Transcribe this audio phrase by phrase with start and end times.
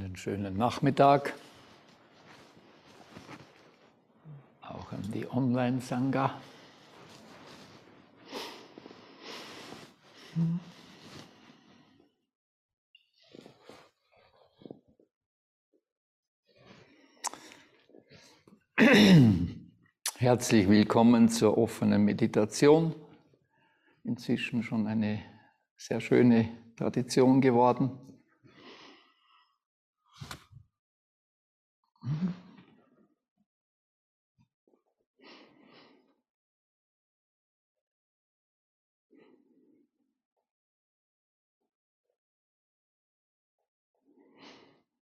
[0.00, 1.34] Einen schönen Nachmittag.
[4.62, 6.40] Auch an die Online-Sangha.
[20.16, 22.94] Herzlich willkommen zur offenen Meditation.
[24.04, 25.22] Inzwischen schon eine
[25.76, 27.98] sehr schöne Tradition geworden.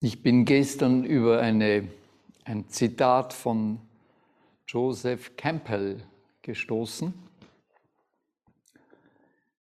[0.01, 1.89] Ich bin gestern über eine,
[2.45, 3.81] ein Zitat von
[4.69, 6.01] Joseph Campbell
[6.43, 7.13] gestoßen.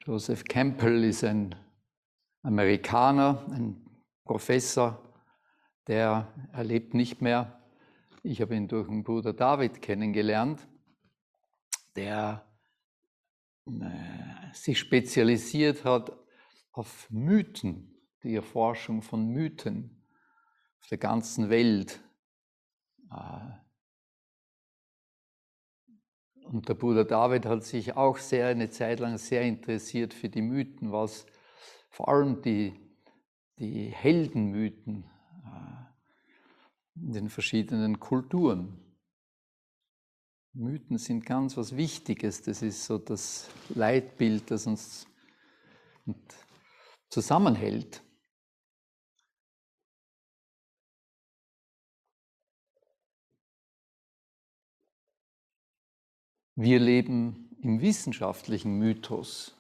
[0.05, 1.55] Joseph Campbell ist ein
[2.43, 3.81] Amerikaner, ein
[4.25, 5.08] Professor,
[5.89, 7.61] der erlebt nicht mehr.
[8.23, 10.69] Ich habe ihn durch den Bruder David kennengelernt,
[11.97, 12.47] der
[13.67, 16.13] äh, sich spezialisiert hat
[16.73, 20.05] auf Mythen, die Erforschung von Mythen
[20.81, 22.01] auf der ganzen Welt.
[23.11, 23.41] Äh,
[26.45, 30.43] und der Bruder David hat sich auch sehr eine Zeit lang sehr interessiert für die
[30.43, 31.25] Mythen, was
[31.91, 32.75] vor allem die,
[33.59, 35.11] die Heldenmythen
[37.03, 38.79] in den verschiedenen Kulturen.
[40.53, 42.43] Mythen sind ganz was Wichtiges.
[42.43, 45.07] Das ist so das Leitbild, das uns
[47.11, 48.03] zusammenhält.
[56.57, 59.57] Wir leben im wissenschaftlichen Mythos.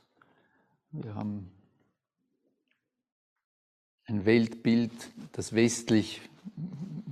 [0.91, 1.53] Wir haben
[4.07, 4.91] ein Weltbild,
[5.33, 5.53] das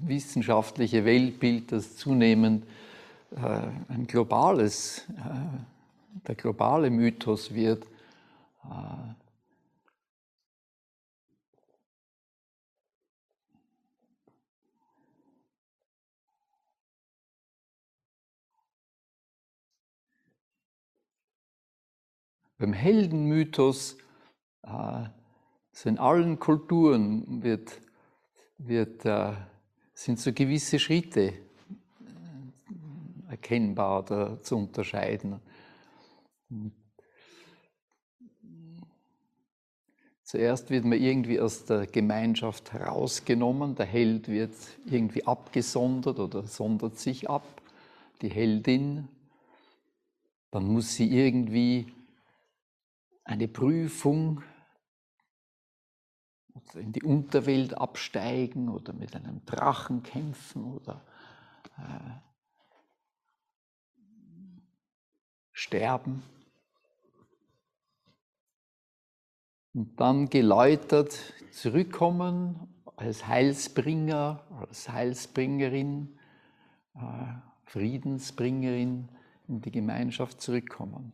[0.06, 2.64] westlich-wissenschaftliche Weltbild, das zunehmend
[3.30, 7.84] äh, ein globales, äh, der globale Mythos wird.
[8.64, 9.14] Äh,
[22.58, 23.98] Beim Heldenmythos,
[24.62, 25.04] äh,
[25.72, 27.82] so in allen Kulturen wird,
[28.59, 29.03] wird,
[29.94, 31.33] sind so gewisse Schritte äh,
[33.31, 35.41] erkennbar oder zu unterscheiden.
[40.22, 46.99] Zuerst wird man irgendwie aus der Gemeinschaft herausgenommen, der Held wird irgendwie abgesondert oder sondert
[46.99, 47.62] sich ab,
[48.22, 49.09] die Heldin.
[50.50, 51.87] Dann muss sie irgendwie
[53.25, 54.43] eine Prüfung
[56.75, 61.00] in die Unterwelt absteigen oder mit einem Drachen kämpfen oder
[61.78, 62.11] äh,
[65.53, 66.22] sterben.
[69.72, 71.19] Und dann geläutert
[71.50, 76.19] zurückkommen als Heilsbringer, als Heilsbringerin,
[76.95, 77.00] äh,
[77.65, 79.09] Friedensbringerin
[79.48, 81.13] in die Gemeinschaft zurückkommen.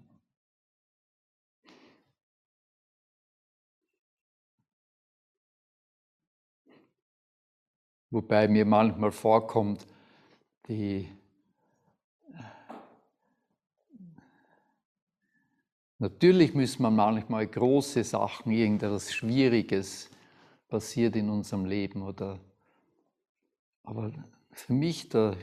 [8.13, 9.87] Wobei mir manchmal vorkommt,
[10.69, 11.09] die
[15.99, 20.11] Natürlich müssen wir manchmal große Sachen, irgendetwas Schwieriges
[20.69, 22.41] passiert in unserem Leben oder?
[23.85, 24.13] Aber
[24.51, 25.37] für mich der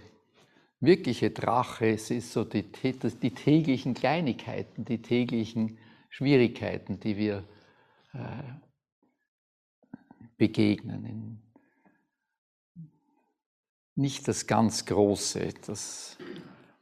[0.81, 5.79] wirkliche Drache, es ist so die, die täglichen Kleinigkeiten, die täglichen
[6.09, 7.45] Schwierigkeiten, die wir
[8.13, 8.43] äh,
[10.37, 11.48] begegnen
[13.99, 15.49] nicht das ganz Große.
[15.67, 16.17] Das,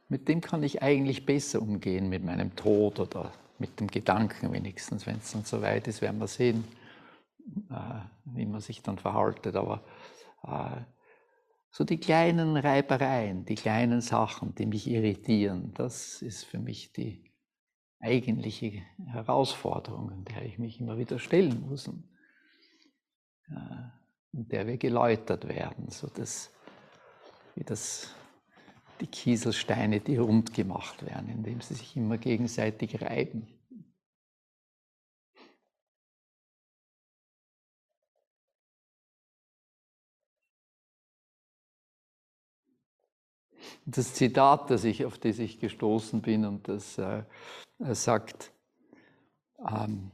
[0.08, 5.06] mit dem kann ich eigentlich besser umgehen, mit meinem Tod oder mit dem Gedanken wenigstens.
[5.06, 6.64] Wenn es dann so weit ist, werden wir sehen,
[7.70, 9.56] äh, wie man sich dann verhaltet.
[9.56, 9.82] Aber
[10.44, 10.80] äh,
[11.70, 17.24] so die kleinen Reibereien, die kleinen Sachen, die mich irritieren, das ist für mich die
[18.00, 21.88] eigentliche Herausforderung, der ich mich immer wieder stellen muss.
[21.88, 22.04] Und,
[23.50, 23.88] äh,
[24.32, 25.90] in der wir geläutert werden.
[25.90, 26.52] So das,
[27.58, 28.14] wie das,
[29.00, 33.48] die Kieselsteine, die rund gemacht werden, indem sie sich immer gegenseitig reiben.
[43.86, 47.24] Das Zitat, das ich, auf das ich gestoßen bin, und das äh,
[47.78, 48.52] sagt,
[49.56, 50.12] um,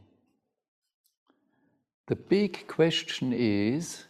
[2.07, 4.07] The big question is,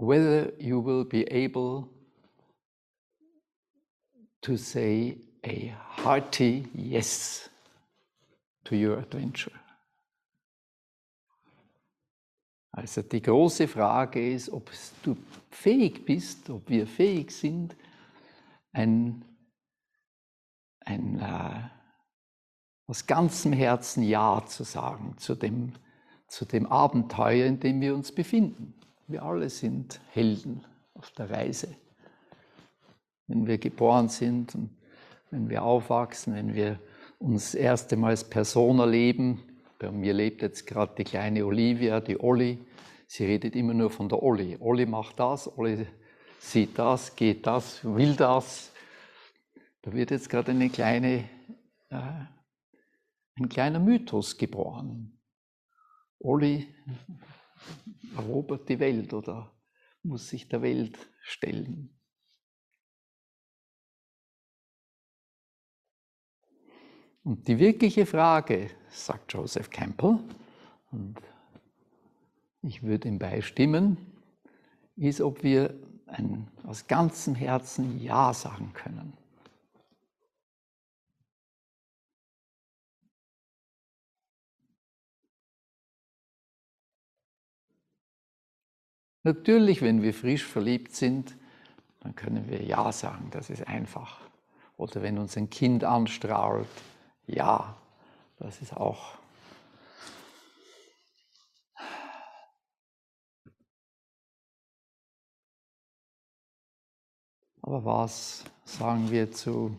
[0.00, 1.86] whether you will be able
[4.40, 7.50] to say a hearty yes
[8.64, 9.52] to your adventure.
[12.72, 14.70] Also die große Frage ist, ob
[15.02, 15.16] du
[15.50, 17.76] fähig bist, ob wir fähig sind,
[18.72, 19.22] ein,
[20.80, 21.68] ein äh,
[22.86, 25.74] aus ganzem Herzen Ja zu sagen zu dem,
[26.26, 28.79] zu dem Abenteuer, in dem wir uns befinden.
[29.10, 30.64] Wir alle sind Helden
[30.94, 31.74] auf der Reise.
[33.26, 34.70] Wenn wir geboren sind und
[35.32, 36.78] wenn wir aufwachsen, wenn wir
[37.18, 39.42] uns das erste Mal als Person erleben,
[39.80, 42.64] bei mir lebt jetzt gerade die kleine Olivia, die Olli.
[43.08, 44.56] Sie redet immer nur von der Olli.
[44.60, 45.88] Olli macht das, Olli
[46.38, 48.70] sieht das, geht das, will das.
[49.82, 51.28] Da wird jetzt gerade eine kleine,
[51.88, 52.26] äh,
[53.40, 55.18] ein kleiner Mythos geboren.
[56.20, 56.72] Olli
[58.16, 59.52] erobert die Welt oder
[60.02, 61.96] muss sich der Welt stellen.
[67.22, 70.18] Und die wirkliche Frage, sagt Joseph Campbell,
[70.90, 71.20] und
[72.62, 73.98] ich würde ihm beistimmen,
[74.96, 75.74] ist, ob wir
[76.06, 79.19] ein, aus ganzem Herzen Ja sagen können.
[89.22, 91.36] Natürlich, wenn wir frisch verliebt sind,
[92.00, 94.20] dann können wir Ja sagen, das ist einfach.
[94.78, 96.68] Oder wenn uns ein Kind anstrahlt,
[97.26, 97.76] ja,
[98.38, 99.18] das ist auch.
[107.60, 109.78] Aber was sagen wir zu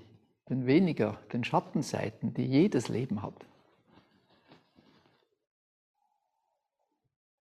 [0.49, 3.33] den weniger, den Schattenseiten, die jedes Leben hat?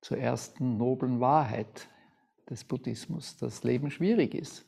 [0.00, 1.88] Zur ersten noblen Wahrheit
[2.48, 4.64] des Buddhismus, dass Leben schwierig ist.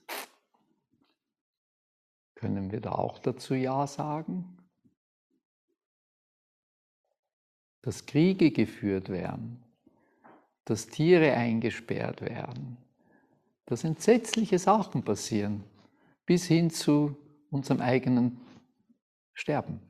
[2.34, 4.58] Können wir da auch dazu Ja sagen?
[7.82, 9.62] dass Kriege geführt werden,
[10.64, 12.78] dass Tiere eingesperrt werden,
[13.66, 15.64] dass entsetzliche Sachen passieren,
[16.24, 17.16] bis hin zu
[17.50, 18.40] unserem eigenen
[19.34, 19.80] Sterben.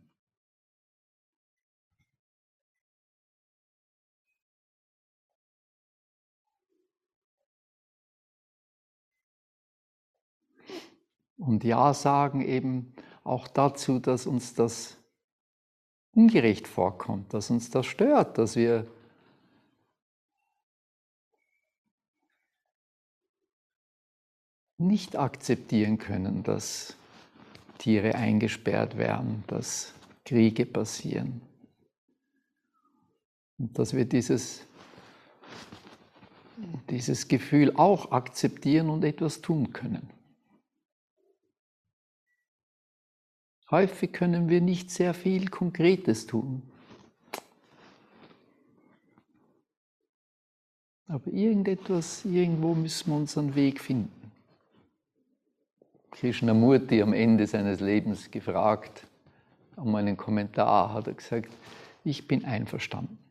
[11.45, 12.95] Und Ja sagen eben
[13.25, 14.97] auch dazu, dass uns das
[16.15, 18.87] ungerecht vorkommt, dass uns das stört, dass wir
[24.79, 26.97] nicht akzeptieren können, dass
[27.79, 29.95] Tiere eingesperrt werden, dass
[30.25, 31.43] Kriege passieren.
[33.59, 34.65] Und dass wir dieses,
[36.89, 40.22] dieses Gefühl auch akzeptieren und etwas tun können.
[43.73, 46.63] Häufig können wir nicht sehr viel Konkretes tun.
[51.07, 54.13] Aber irgendetwas, irgendwo müssen wir unseren Weg finden.
[56.11, 59.07] Krishnamurti am Ende seines Lebens gefragt,
[59.77, 61.51] um einen Kommentar, hat er gesagt,
[62.05, 63.22] ich bin einverstanden.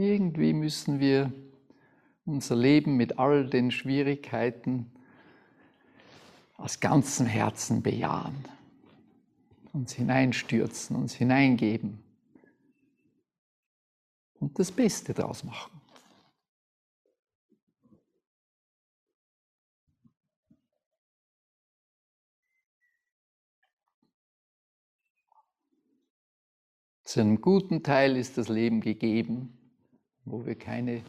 [0.00, 1.30] Irgendwie müssen wir
[2.24, 4.90] unser Leben mit all den Schwierigkeiten
[6.56, 8.46] aus ganzem Herzen bejahen,
[9.74, 12.02] uns hineinstürzen, uns hineingeben
[14.38, 15.78] und das Beste daraus machen.
[27.04, 29.59] Zu einem guten Teil ist das Leben gegeben,
[30.30, 31.02] wo wir keine,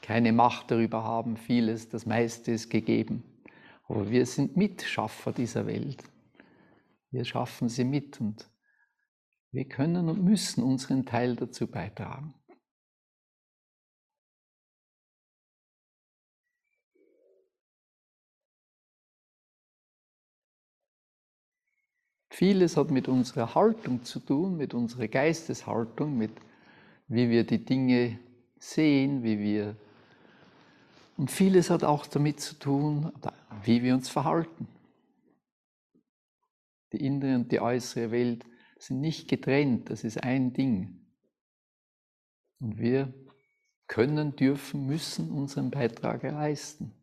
[0.00, 1.36] keine Macht darüber haben.
[1.36, 3.22] Vieles, das meiste ist gegeben.
[3.88, 6.02] Aber wir sind Mitschaffer dieser Welt.
[7.10, 8.50] Wir schaffen sie mit und
[9.50, 12.34] wir können und müssen unseren Teil dazu beitragen.
[22.30, 26.32] Vieles hat mit unserer Haltung zu tun, mit unserer Geisteshaltung, mit
[27.06, 28.18] wie wir die Dinge
[28.62, 29.76] sehen, wie wir.
[31.16, 33.12] Und vieles hat auch damit zu tun,
[33.64, 34.68] wie wir uns verhalten.
[36.92, 38.44] Die innere und die äußere Welt
[38.78, 41.00] sind nicht getrennt, das ist ein Ding.
[42.60, 43.12] Und wir
[43.88, 46.94] können, dürfen, müssen unseren Beitrag leisten.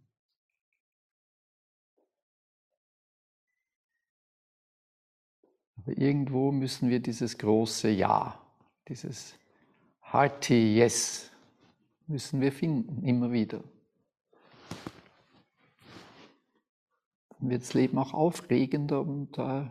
[5.75, 8.42] Aber irgendwo müssen wir dieses große Ja,
[8.88, 9.38] dieses
[10.01, 11.30] hearty Yes
[12.10, 13.63] müssen wir finden, immer wieder.
[17.30, 19.70] Dann wird das Leben auch aufregender und äh,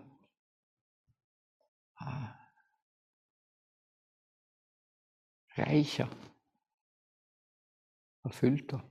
[5.57, 6.09] reicher,
[8.23, 8.89] erfüllter.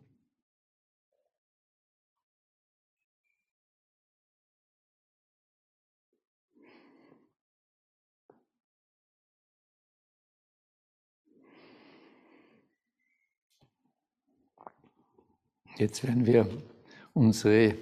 [15.77, 16.49] Jetzt werden wir
[17.13, 17.77] unsere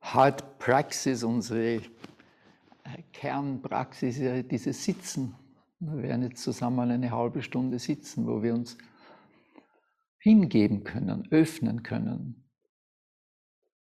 [0.00, 1.80] Hard Praxis, unsere äh,
[3.12, 5.34] Kernpraxis, dieses Sitzen.
[5.80, 8.78] Wir werden jetzt zusammen eine halbe Stunde sitzen, wo wir uns
[10.18, 12.48] hingeben können, öffnen können,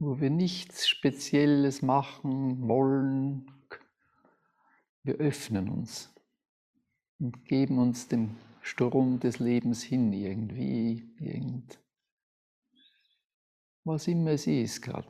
[0.00, 3.46] wo wir nichts Spezielles machen wollen.
[5.04, 6.12] Wir öffnen uns
[7.20, 11.78] und geben uns dem Strom des Lebens hin, irgendwie, irgend,
[13.84, 15.08] was immer es ist gerade.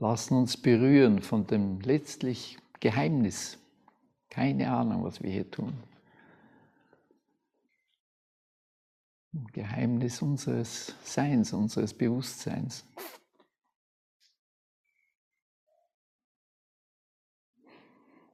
[0.00, 3.58] Lassen uns berühren von dem letztlich Geheimnis.
[4.30, 5.72] Keine Ahnung, was wir hier tun.
[9.52, 12.84] Geheimnis unseres Seins, unseres Bewusstseins.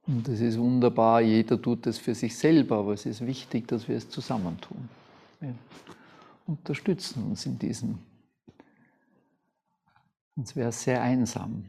[0.07, 3.87] Und es ist wunderbar, jeder tut es für sich selber, aber es ist wichtig, dass
[3.87, 4.87] wir es zusammentun.
[5.39, 5.55] Wir
[6.45, 7.97] unterstützen uns in diesem.
[10.35, 11.65] Sonst wäre es sehr einsam.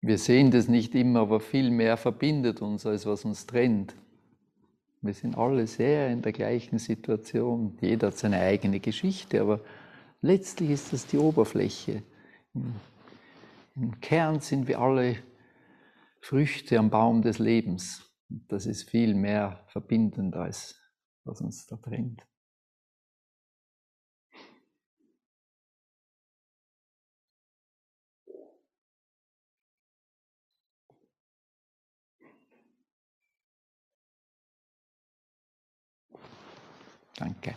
[0.00, 3.94] Wir sehen das nicht immer, aber viel mehr verbindet uns, als was uns trennt.
[5.04, 7.76] Wir sind alle sehr in der gleichen Situation.
[7.82, 9.60] Jeder hat seine eigene Geschichte, aber
[10.22, 12.02] letztlich ist das die Oberfläche.
[12.54, 15.16] Im, Kern sind wir alle
[16.22, 18.14] Früchte am Baum des Lebens.
[18.28, 20.80] Das ist viel mehr verbindend, als
[21.24, 22.22] was uns da trennt.
[37.16, 37.54] Danke.